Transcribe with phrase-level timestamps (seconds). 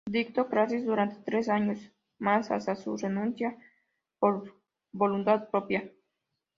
[0.09, 1.77] Dictó clases durante tres años
[2.17, 3.55] más hasta su renuncia
[4.17, 4.59] por
[4.91, 5.91] voluntad propia.